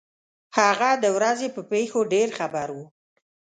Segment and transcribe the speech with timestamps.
[0.57, 2.85] هغه د ورځې په پېښو ډېر خبر وو.